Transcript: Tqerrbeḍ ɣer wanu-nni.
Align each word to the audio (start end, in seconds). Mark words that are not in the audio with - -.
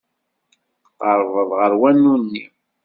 Tqerrbeḍ 0.85 1.49
ɣer 1.59 1.71
wanu-nni. 1.79 2.43